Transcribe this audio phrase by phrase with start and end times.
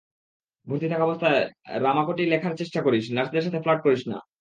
[0.67, 1.41] ভর্তি থাকাবস্থায়
[1.83, 4.17] রামাকোটি লেখার চেষ্টা করিস, নার্সদের সাথে ফ্লার্ট করিস না।